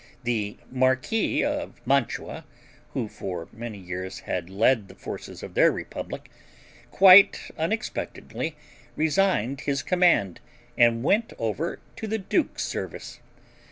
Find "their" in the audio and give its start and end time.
5.53-5.71